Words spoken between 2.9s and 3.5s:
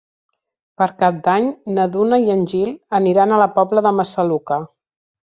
aniran a la